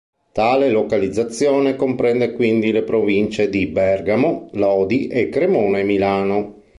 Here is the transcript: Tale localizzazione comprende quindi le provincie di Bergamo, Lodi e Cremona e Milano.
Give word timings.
Tale 0.31 0.71
localizzazione 0.71 1.75
comprende 1.75 2.31
quindi 2.33 2.71
le 2.71 2.81
provincie 2.81 3.49
di 3.49 3.67
Bergamo, 3.67 4.49
Lodi 4.53 5.05
e 5.05 5.29
Cremona 5.29 5.77
e 5.77 5.83
Milano. 5.83 6.61